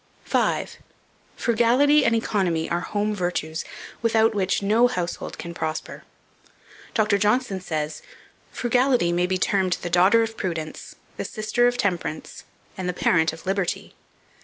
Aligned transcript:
5. 0.25 0.77
FRUGALITY 1.37 2.03
AND 2.05 2.15
ECONOMY 2.15 2.71
ARE 2.71 2.79
HOME 2.79 3.13
VIRTUES, 3.13 3.63
without 4.01 4.33
which 4.33 4.63
no 4.63 4.87
household 4.87 5.37
can 5.37 5.53
prosper. 5.53 6.01
Dr. 6.95 7.19
Johnson 7.19 7.61
says: 7.61 8.01
"Frugality 8.51 9.11
may 9.11 9.27
be 9.27 9.37
termed 9.37 9.73
the 9.83 9.91
daughter 9.91 10.23
of 10.23 10.35
Prudence, 10.37 10.95
the 11.17 11.23
sister 11.23 11.67
of 11.67 11.77
Temperance, 11.77 12.45
and 12.75 12.89
the 12.89 12.93
parent 12.93 13.31
of 13.31 13.45
Liberty. 13.45 13.93